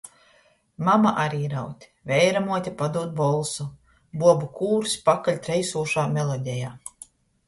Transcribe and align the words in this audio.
Mama 0.85 1.09
ari 1.23 1.41
raud, 1.51 1.83
veiramuote 2.11 2.73
padūd 2.79 3.11
bolsu, 3.19 3.65
buobu 4.23 4.47
kūrs 4.61 4.97
pakaļ 5.11 5.37
treisūšā 5.49 6.07
melodejā. 6.17 6.73